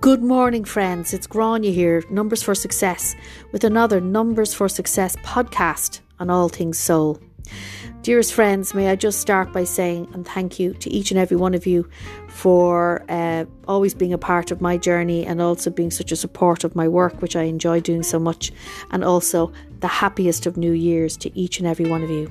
[0.00, 1.12] Good morning, friends.
[1.12, 3.16] It's Grania here, Numbers for Success,
[3.50, 7.20] with another Numbers for Success podcast on all things soul.
[8.02, 11.36] Dearest friends, may I just start by saying and thank you to each and every
[11.36, 11.88] one of you
[12.28, 16.62] for uh, always being a part of my journey and also being such a support
[16.62, 18.52] of my work, which I enjoy doing so much,
[18.92, 22.30] and also the happiest of New Years to each and every one of you.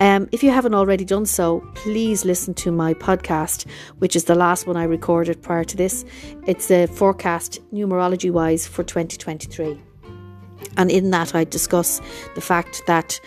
[0.00, 3.66] Um, if you haven't already done so, please listen to my podcast,
[3.98, 6.04] which is the last one I recorded prior to this.
[6.46, 9.80] It's a forecast numerology wise for 2023.
[10.76, 12.00] And in that, I discuss
[12.34, 13.20] the fact that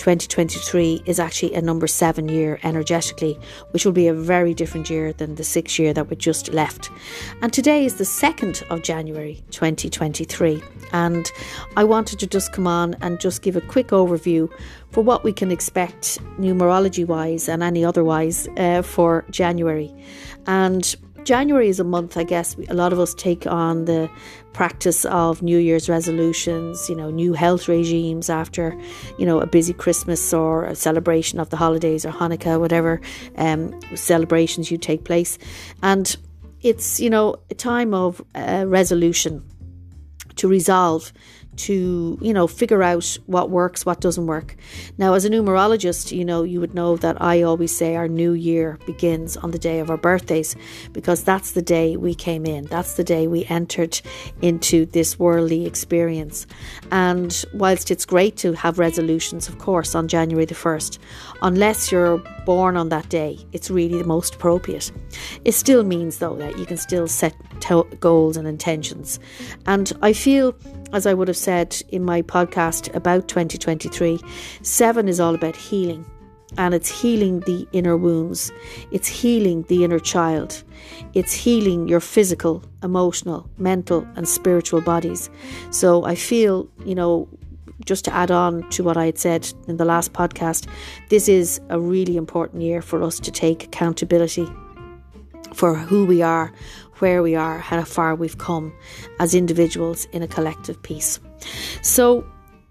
[0.00, 3.38] 2023 is actually a number seven year energetically,
[3.72, 6.90] which will be a very different year than the six year that we just left.
[7.42, 10.62] And today is the 2nd of January 2023.
[10.94, 11.30] And
[11.76, 14.50] I wanted to just come on and just give a quick overview
[14.90, 19.92] for what we can expect numerology wise and any otherwise uh, for January.
[20.46, 24.10] And January is a month, I guess, a lot of us take on the
[24.52, 28.78] practice of New Year's resolutions, you know, new health regimes after,
[29.18, 33.00] you know, a busy Christmas or a celebration of the holidays or Hanukkah, whatever
[33.36, 35.38] um, celebrations you take place.
[35.82, 36.16] And
[36.62, 39.44] it's, you know, a time of uh, resolution
[40.36, 41.12] to resolve
[41.56, 44.56] to, you know, figure out what works, what doesn't work.
[44.98, 48.32] Now, as a numerologist, you know, you would know that I always say our new
[48.32, 50.56] year begins on the day of our birthdays
[50.92, 52.64] because that's the day we came in.
[52.66, 54.00] That's the day we entered
[54.40, 56.46] into this worldly experience.
[56.90, 60.98] And whilst it's great to have resolutions, of course, on January the 1st,
[61.42, 64.90] unless you're born on that day, it's really the most appropriate.
[65.44, 69.20] It still means, though, that you can still set to- goals and intentions.
[69.66, 70.54] And I feel
[70.92, 74.20] as I would have said in my podcast about 2023,
[74.62, 76.04] seven is all about healing.
[76.58, 78.50] And it's healing the inner wounds.
[78.90, 80.64] It's healing the inner child.
[81.14, 85.30] It's healing your physical, emotional, mental, and spiritual bodies.
[85.70, 87.28] So I feel, you know,
[87.84, 90.66] just to add on to what I had said in the last podcast,
[91.08, 94.48] this is a really important year for us to take accountability
[95.54, 96.52] for who we are,
[97.00, 98.72] where we are, how far we've come
[99.18, 101.20] as individuals in a collective piece.
[101.82, 102.24] So,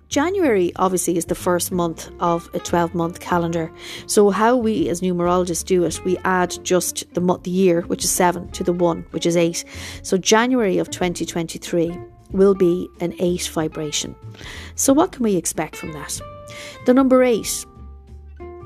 [0.09, 3.71] January obviously is the first month of a 12 month calendar.
[4.07, 8.03] So, how we as numerologists do it, we add just the, month, the year, which
[8.03, 9.63] is 7, to the 1, which is 8.
[10.01, 11.95] So, January of 2023
[12.31, 14.15] will be an 8 vibration.
[14.75, 16.19] So, what can we expect from that?
[16.85, 17.65] The number 8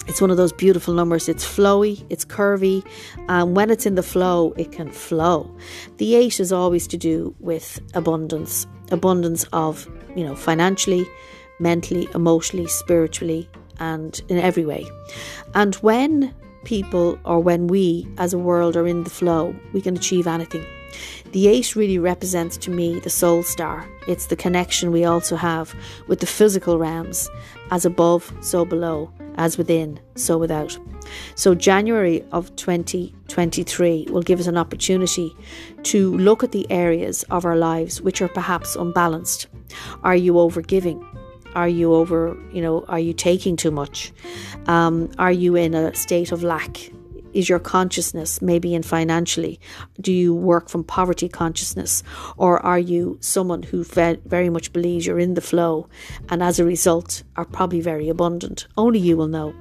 [0.07, 1.29] it's one of those beautiful numbers.
[1.29, 2.85] It's flowy, it's curvy,
[3.29, 5.49] and when it's in the flow, it can flow.
[5.97, 11.07] The eight is always to do with abundance abundance of, you know, financially,
[11.59, 13.49] mentally, emotionally, spiritually,
[13.79, 14.85] and in every way.
[15.55, 16.33] And when
[16.63, 20.65] people or when we as a world are in the flow, we can achieve anything.
[21.31, 23.89] The eight really represents to me the soul star.
[24.07, 25.73] It's the connection we also have
[26.07, 27.29] with the physical realms,
[27.71, 30.77] as above, so below as within, so without.
[31.35, 35.35] So, January of 2023 will give us an opportunity
[35.83, 39.47] to look at the areas of our lives which are perhaps unbalanced.
[40.03, 41.05] Are you over giving?
[41.55, 44.11] Are you over, you know, are you taking too much?
[44.65, 46.89] Um, are you in a state of lack?
[47.33, 49.59] Is your consciousness maybe in financially?
[49.99, 52.03] Do you work from poverty consciousness?
[52.37, 55.87] Or are you someone who very much believes you're in the flow
[56.29, 58.67] and as a result are probably very abundant?
[58.77, 59.53] Only you will know.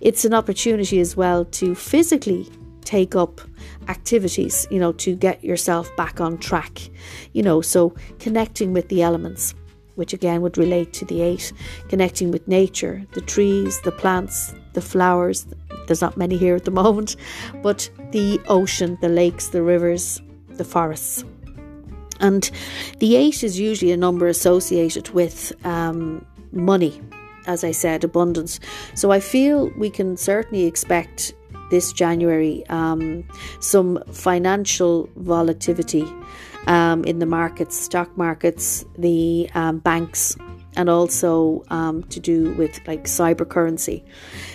[0.00, 2.48] It's an opportunity as well to physically
[2.84, 3.40] take up
[3.88, 6.90] activities, you know, to get yourself back on track,
[7.32, 9.54] you know, so connecting with the elements
[10.00, 11.52] which again would relate to the eight,
[11.90, 15.46] connecting with nature, the trees, the plants, the flowers.
[15.90, 17.16] There's not many here at the moment,
[17.64, 21.24] but the ocean, the lakes, the rivers, the forests.
[22.20, 22.48] And
[23.00, 27.02] the eight is usually a number associated with um, money,
[27.48, 28.60] as I said, abundance.
[28.94, 31.34] So I feel we can certainly expect
[31.72, 33.24] this January um,
[33.58, 36.04] some financial volatility
[36.68, 40.36] um, in the markets, stock markets, the um, banks,
[40.76, 44.04] and also um, to do with like cyber currency.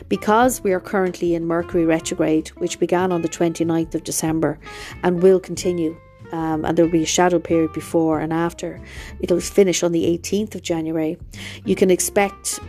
[0.08, 4.60] Because we are currently in Mercury retrograde, which began on the 29th of December
[5.04, 5.98] and will continue.
[6.32, 8.82] Um, and there will be a shadow period before and after.
[9.20, 11.18] It'll finish on the 18th of January.
[11.66, 12.60] You can expect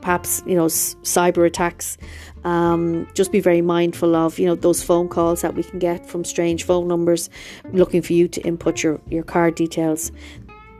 [0.00, 1.98] perhaps you know cyber attacks
[2.44, 6.06] um, just be very mindful of you know those phone calls that we can get
[6.06, 7.28] from strange phone numbers
[7.72, 10.12] looking for you to input your, your card details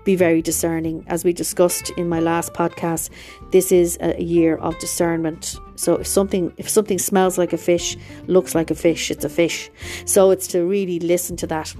[0.04, 3.10] be very discerning as we discussed in my last podcast
[3.50, 7.96] this is a year of discernment so if something if something smells like a fish
[8.26, 9.70] looks like a fish it's a fish
[10.04, 11.74] so it's to really listen to that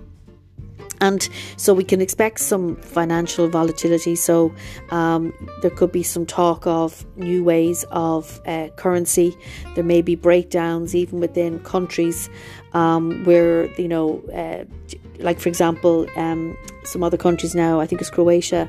[1.00, 4.16] and so we can expect some financial volatility.
[4.16, 4.54] So
[4.90, 5.32] um,
[5.62, 9.36] there could be some talk of new ways of uh, currency.
[9.74, 12.28] There may be breakdowns even within countries
[12.72, 14.64] um, where you know, uh,
[15.18, 17.80] like for example, um, some other countries now.
[17.80, 18.68] I think it's Croatia.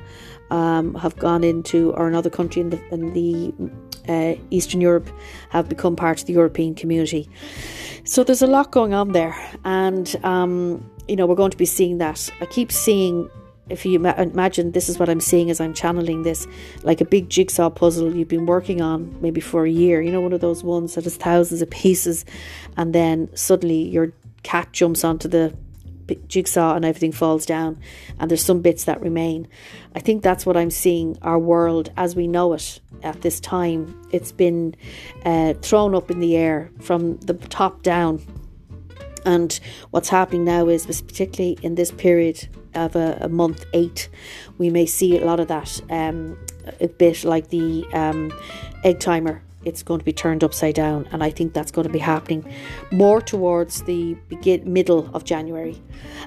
[0.52, 3.54] Um, have gone into, or another country in the, in the
[4.10, 5.08] uh, Eastern Europe
[5.50, 7.30] have become part of the European community.
[8.04, 11.66] So there's a lot going on there, and um, you know, we're going to be
[11.66, 12.30] seeing that.
[12.42, 13.30] I keep seeing,
[13.70, 16.48] if you imagine, this is what I'm seeing as I'm channeling this,
[16.82, 20.02] like a big jigsaw puzzle you've been working on maybe for a year.
[20.02, 22.26] You know, one of those ones that has thousands of pieces,
[22.76, 25.54] and then suddenly your cat jumps onto the
[26.28, 27.80] jigsaw and everything falls down,
[28.20, 29.48] and there's some bits that remain.
[29.96, 34.00] I think that's what I'm seeing our world as we know it at this time.
[34.12, 34.76] It's been
[35.26, 38.22] uh, thrown up in the air from the top down
[39.26, 39.60] and
[39.92, 44.10] what's happening now is, particularly in this period of a, a month eight,
[44.58, 45.82] we may see a lot of that.
[45.90, 46.38] Um,
[46.80, 48.32] a bit like the um,
[48.84, 51.94] egg timer, it's going to be turned upside down, and I think that's going to
[51.94, 52.46] be happening
[52.92, 55.82] more towards the begin middle of January.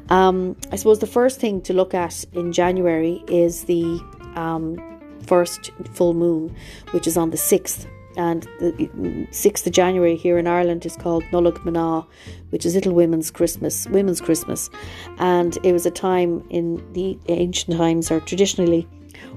[0.08, 4.00] Um, I suppose the first thing to look at in January is the
[4.34, 4.76] um,
[5.26, 6.55] first full moon,
[6.90, 7.87] which is on the sixth
[8.17, 8.73] and the
[9.31, 12.06] 6th of January here in Ireland is called Nollaig Mná,
[12.50, 14.69] which is Little Women's Christmas, Women's Christmas.
[15.19, 18.87] And it was a time in the ancient times, or traditionally,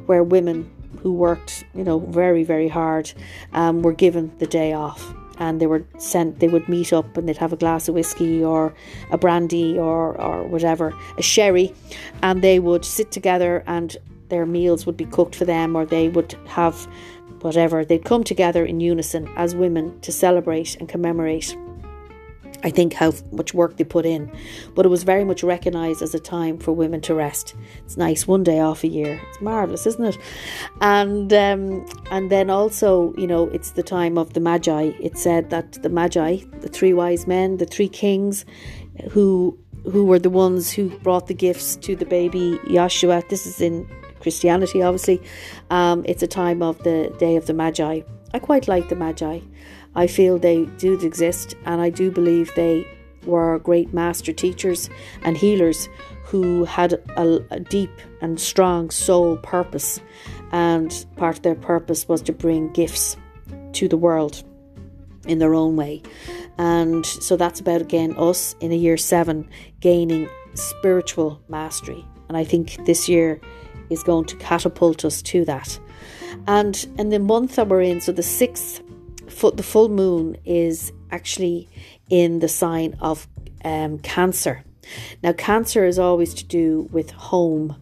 [0.06, 0.70] where women
[1.02, 3.12] who worked, you know, very, very hard
[3.54, 5.14] um, were given the day off.
[5.38, 8.44] And they were sent, they would meet up and they'd have a glass of whiskey
[8.44, 8.74] or
[9.12, 11.74] a brandy or, or whatever, a sherry,
[12.24, 13.98] and they would sit together and
[14.30, 16.88] their meals would be cooked for them or they would have
[17.46, 21.56] whatever, they'd come together in unison as women to celebrate and commemorate.
[22.66, 24.32] I think how much work they put in,
[24.74, 27.54] but it was very much recognised as a time for women to rest.
[27.86, 29.22] It's nice, one day off a year.
[29.30, 30.18] It's marvelous, isn't it?
[30.82, 34.94] And um, and then also, you know, it's the time of the Magi.
[35.00, 38.46] It said that the Magi, the three wise men, the three kings,
[39.12, 43.30] who who were the ones who brought the gifts to the baby Yeshua.
[43.30, 43.88] This is in
[44.22, 45.22] Christianity, obviously.
[45.70, 48.02] Um, it's a time of the Day of the Magi.
[48.34, 49.42] I quite like the Magi.
[49.96, 52.86] I feel they do exist, and I do believe they
[53.26, 54.90] were great master teachers
[55.24, 55.90] and healers
[56.24, 60.00] who had a, a deep and strong soul purpose.
[60.52, 63.18] And part of their purpose was to bring gifts
[63.74, 64.44] to the world
[65.28, 66.02] in their own way.
[66.58, 69.50] And so that's about again us in a year seven
[69.80, 72.06] gaining spiritual mastery.
[72.28, 73.40] And I think this year
[73.90, 75.80] is going to catapult us to that.
[76.48, 78.82] And in the month that we're in, so the sixth,
[79.26, 81.70] the full moon is actually
[82.10, 83.28] in the sign of
[83.64, 84.64] um, Cancer.
[85.24, 87.76] Now, Cancer is always to do with home,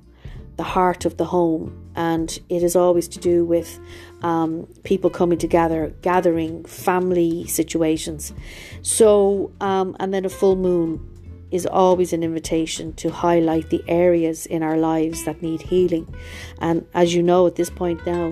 [0.55, 3.79] the heart of the home, and it is always to do with
[4.21, 8.33] um, people coming together, gathering, family situations.
[8.81, 11.09] So, um, and then a full moon
[11.51, 16.11] is always an invitation to highlight the areas in our lives that need healing.
[16.59, 18.31] And as you know, at this point now,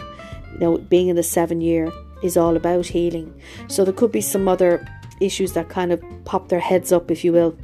[0.53, 1.91] you know, being in the seven year
[2.23, 3.33] is all about healing.
[3.67, 4.85] So there could be some other
[5.19, 7.55] issues that kind of pop their heads up, if you will,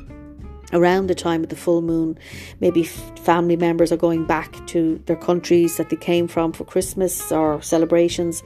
[0.73, 2.17] around the time of the full moon.
[2.59, 7.31] Maybe family members are going back to their countries that they came from for Christmas
[7.31, 8.43] or celebrations.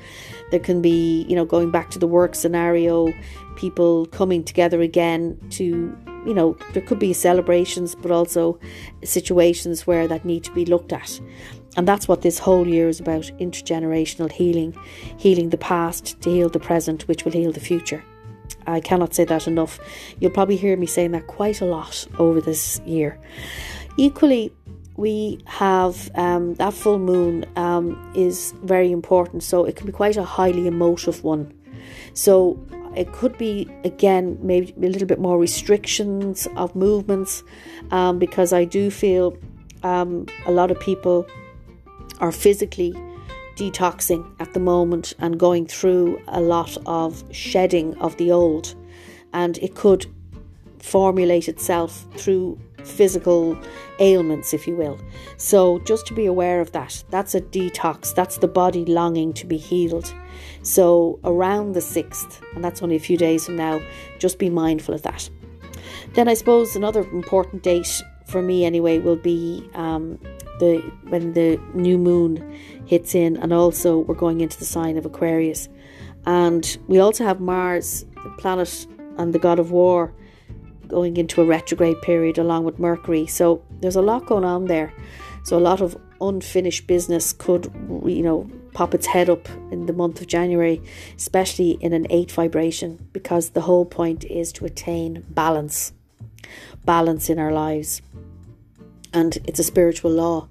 [0.51, 3.13] There can be, you know, going back to the work scenario,
[3.55, 8.59] people coming together again to you know, there could be celebrations, but also
[9.03, 11.19] situations where that need to be looked at.
[11.77, 14.75] And that's what this whole year is about intergenerational healing,
[15.17, 18.03] healing the past to heal the present, which will heal the future.
[18.67, 19.79] I cannot say that enough.
[20.19, 23.19] You'll probably hear me saying that quite a lot over this year.
[23.97, 24.53] Equally,
[24.97, 30.17] we have um, that full moon um, is very important, so it can be quite
[30.17, 31.53] a highly emotive one.
[32.13, 32.59] So
[32.95, 37.43] it could be again maybe a little bit more restrictions of movements
[37.91, 39.37] um, because I do feel
[39.83, 41.25] um, a lot of people
[42.21, 42.93] are physically
[43.55, 48.73] detoxing at the moment and going through a lot of shedding of the old,
[49.33, 50.05] and it could
[50.79, 53.57] formulate itself through physical
[53.99, 54.99] ailments, if you will.
[55.37, 59.45] So, just to be aware of that, that's a detox, that's the body longing to
[59.45, 60.13] be healed.
[60.63, 63.81] So, around the 6th, and that's only a few days from now,
[64.17, 65.29] just be mindful of that.
[66.13, 70.19] Then, I suppose another important date for me, anyway, will be um,
[70.61, 70.77] the
[71.09, 72.31] when the new moon
[72.85, 75.67] hits in, and also we're going into the sign of Aquarius.
[76.25, 78.87] And we also have Mars, the planet
[79.17, 80.13] and the god of war,
[80.87, 83.25] going into a retrograde period along with Mercury.
[83.27, 84.93] So there's a lot going on there.
[85.43, 87.65] So a lot of unfinished business could,
[88.05, 90.81] you know, pop its head up in the month of January,
[91.17, 95.93] especially in an eight vibration, because the whole point is to attain balance,
[96.85, 98.01] balance in our lives.
[99.13, 100.47] And it's a spiritual law.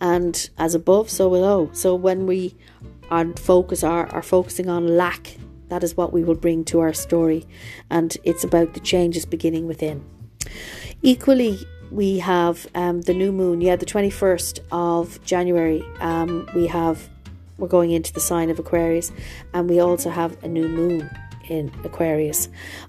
[0.00, 1.70] And as above, so below.
[1.72, 2.56] So when we
[3.10, 5.36] our focus are, are focusing on lack,
[5.68, 7.46] that is what we will bring to our story.
[7.90, 10.04] And it's about the changes beginning within.
[11.02, 11.58] Equally,
[11.90, 13.60] we have um, the new moon.
[13.60, 17.08] Yeah, the 21st of January, um, we have
[17.58, 19.12] we're going into the sign of Aquarius,
[19.52, 21.08] and we also have a new moon
[21.52, 22.48] in Aquarius.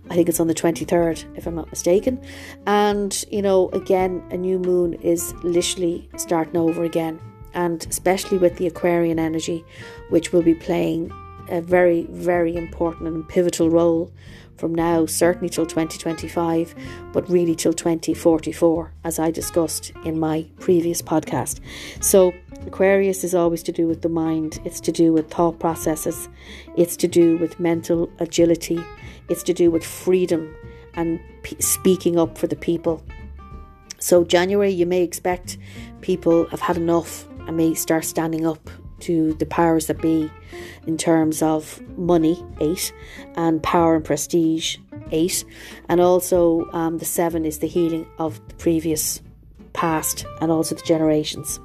[0.10, 2.22] I think it's on the 23rd, if I'm not mistaken.
[2.66, 7.20] And, you know, again, a new moon is literally starting over again.
[7.54, 9.64] And especially with the Aquarian energy,
[10.10, 11.12] which will be playing
[11.50, 14.12] a very, very important and pivotal role
[14.58, 16.74] from now, certainly till 2025,
[17.12, 21.60] but really till 2044, as I discussed in my previous podcast.
[22.00, 22.32] So,
[22.66, 26.30] Aquarius is always to do with the mind, it's to do with thought processes,
[26.78, 28.84] it's to do with mental agility,
[29.30, 30.56] it's to do with freedom
[30.96, 33.04] and p- speaking up for the people.
[34.00, 35.58] So, January, you may expect
[36.02, 38.70] people have had enough and may start standing up
[39.02, 40.32] to the powers that be
[40.88, 42.94] in terms of money, eight,
[43.36, 44.78] and power and prestige,
[45.12, 45.44] eight,
[45.90, 49.22] and also um, the seven is the healing of the previous
[49.74, 51.60] past and also the generations.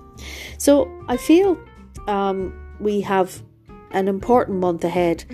[0.58, 1.58] So I feel
[2.06, 3.42] um, we have
[3.90, 5.24] an important month ahead.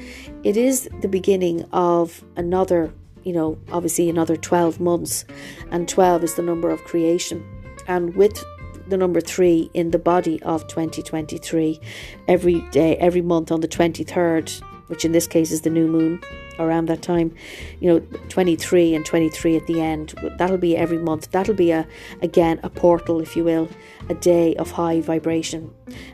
[0.43, 2.93] It is the beginning of another,
[3.25, 5.25] you know, obviously another 12 months,
[5.71, 7.45] and 12 is the number of creation.
[7.87, 8.43] And with
[8.87, 11.81] the number three in the body of 2023
[12.29, 16.21] every day, every month on the 23rd, which in this case is the new moon
[16.59, 17.35] around that time
[17.81, 21.31] you know 23 and 23 at the end that'll be every month.
[21.31, 21.87] That'll be a
[22.23, 23.69] again a portal if you will
[24.09, 25.73] a day of high vibration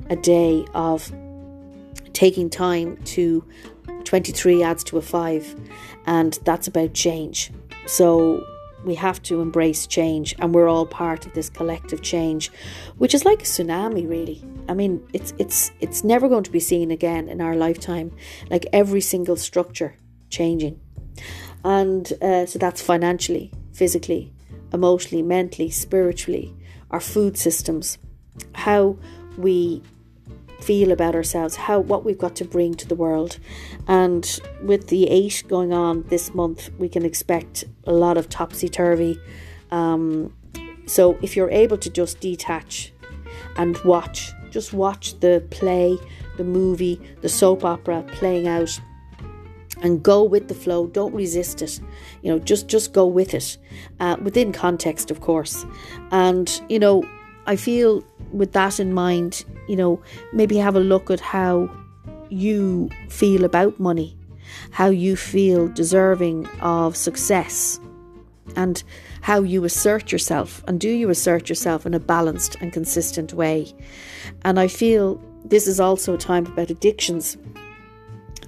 [0.09, 1.13] a day of
[2.13, 3.45] taking time to
[4.05, 5.55] 23 adds to a 5
[6.07, 7.53] and that's about change.
[7.87, 8.45] So
[8.85, 12.51] we have to embrace change and we're all part of this collective change
[12.97, 14.43] which is like a tsunami really.
[14.69, 18.13] I mean it's it's it's never going to be seen again in our lifetime.
[18.51, 19.95] Like every single structure
[20.31, 20.81] changing
[21.65, 24.33] and uh, so that's financially physically
[24.73, 26.55] emotionally mentally spiritually
[26.91, 27.99] our food systems
[28.55, 28.97] how
[29.37, 29.83] we
[30.61, 33.39] feel about ourselves, how what we've got to bring to the world.
[33.89, 38.69] And with the eight going on this month, we can expect a lot of topsy
[38.69, 39.21] turvy.
[39.71, 40.35] Um,
[40.87, 42.93] so if you're able to just detach
[43.57, 45.97] and watch, just watch the play,
[46.37, 48.81] the movie, the soap opera playing out
[49.83, 51.81] and go with the flow don't resist it
[52.23, 53.57] you know just just go with it
[54.01, 55.65] uh, within context of course
[56.11, 57.03] and you know
[57.47, 60.01] i feel with that in mind, you know,
[60.33, 61.71] maybe have a look at how
[62.29, 64.17] you feel about money,
[64.71, 67.81] how you feel deserving of success,
[68.57, 68.83] and
[69.21, 70.63] how you assert yourself.
[70.67, 73.73] And do you assert yourself in a balanced and consistent way?
[74.43, 77.37] And I feel this is also a time about addictions.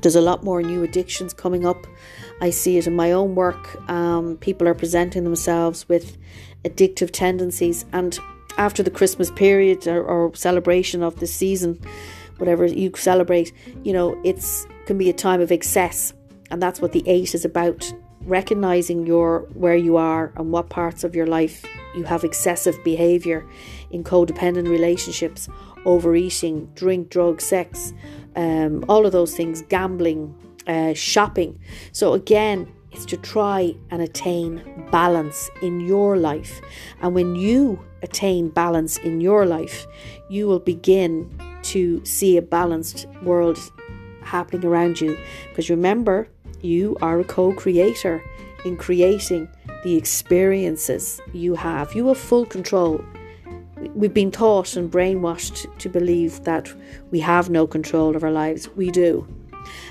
[0.02, 1.86] There's a lot more new addictions coming up.
[2.40, 3.88] I see it in my own work.
[3.88, 6.18] Um, people are presenting themselves with
[6.64, 8.18] addictive tendencies, and
[8.58, 11.80] after the Christmas period or, or celebration of the season,
[12.38, 13.52] whatever you celebrate,
[13.84, 16.12] you know, it's can be a time of excess,
[16.50, 17.92] and that's what the eight is about.
[18.22, 23.46] Recognizing your where you are and what parts of your life you have excessive behavior
[23.90, 25.48] in codependent relationships,
[25.84, 27.92] overeating, drink, drug, sex,
[28.36, 30.34] um, all of those things, gambling,
[30.66, 31.58] uh, shopping.
[31.92, 36.60] So again, it's to try and attain balance in your life.
[37.00, 39.86] And when you attain balance in your life,
[40.28, 41.30] you will begin
[41.62, 43.58] to see a balanced world
[44.22, 45.18] happening around you.
[45.48, 46.28] Because remember,
[46.60, 48.22] you are a co creator
[48.64, 49.48] in creating
[49.84, 51.94] the experiences you have.
[51.94, 53.04] You have full control.
[53.94, 56.72] We've been taught and brainwashed to believe that
[57.10, 58.68] we have no control of our lives.
[58.70, 59.26] We do.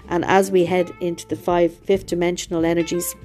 [0.09, 3.15] And as we head into the five fifth dimensional energies,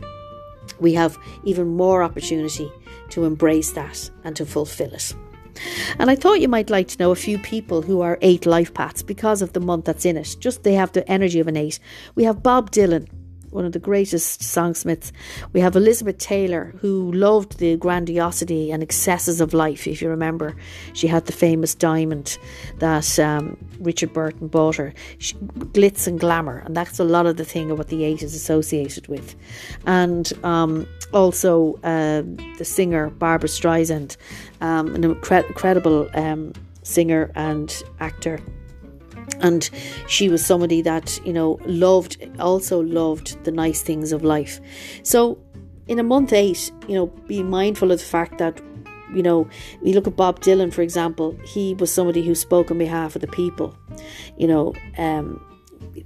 [0.81, 2.71] we have even more opportunity
[3.11, 5.15] to embrace that and to fulfill it.
[5.99, 8.75] And I thought you might like to know a few people who are eight life
[8.75, 10.37] paths because of the month that's in it.
[10.39, 11.79] Just they have the energy of an eight.
[12.15, 13.09] We have Bob Dylan,
[13.51, 15.13] one of the greatest songsmiths.
[15.53, 19.87] We have Elizabeth Taylor, who loved the grandiosity and excesses of life.
[19.87, 20.57] If you remember,
[20.93, 22.39] she had the famous diamond
[22.79, 24.95] that um, Richard Burton bought her.
[25.19, 28.23] She, glitz and glamour, and that's a lot of the thing of what the eight
[28.23, 29.35] is associated with.
[29.87, 34.17] And um, also um, the singer Barbra Streisand,
[34.61, 38.41] um, an incre- incredible um, singer and actor.
[39.41, 39.69] And
[40.09, 44.61] she was somebody that, you know, loved, also loved the nice things of life.
[45.03, 45.39] So
[45.89, 48.61] in a month eight, you know, be mindful of the fact that
[49.15, 49.49] you know,
[49.83, 53.21] you look at Bob Dylan, for example, he was somebody who spoke on behalf of
[53.21, 53.77] the people.
[54.37, 55.41] You know, um,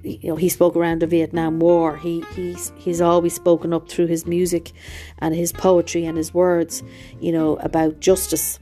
[0.03, 1.97] you know, he spoke around the Vietnam War.
[1.97, 4.73] He he's he's always spoken up through his music
[5.19, 6.83] and his poetry and his words,
[7.21, 8.59] you know, about justice.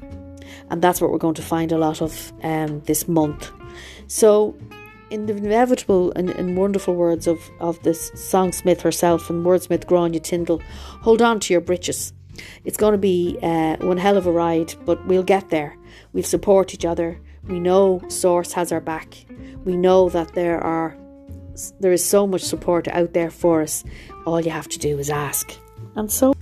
[0.71, 3.51] And that's what we're going to find a lot of um, this month.
[4.09, 4.57] So
[5.11, 10.21] in the inevitable and, and, wonderful words of, of this songsmith herself and wordsmith Grania
[10.21, 10.61] Tyndall,
[11.03, 12.13] hold on to your britches.
[12.65, 15.77] It's going to be uh, one hell of a ride, but we'll get there.
[16.13, 17.21] We'll support each other.
[17.45, 19.25] We know Source has our back.
[19.65, 20.97] We know that there are
[21.81, 23.83] there is so much support out there for us.
[24.27, 25.53] All you have to do is ask.
[25.97, 26.35] And so